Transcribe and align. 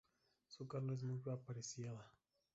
Su 0.47 0.67
carne 0.67 0.95
es 0.95 1.03
muy 1.03 1.21
apreciada. 1.31 2.11